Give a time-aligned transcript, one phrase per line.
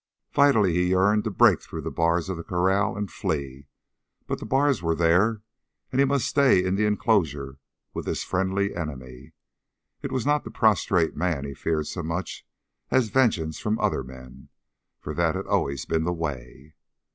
[0.33, 3.67] Vitally he yearned to break through the bars of the corral and flee,
[4.25, 5.43] but the bars were there
[5.91, 7.59] and he must stay in the inclosure
[7.93, 9.33] with this friendly enemy.
[10.01, 12.47] It was not the prostrate man he feared so much
[12.89, 14.49] as vengeance from other men,
[14.99, 16.73] for that had always been the way.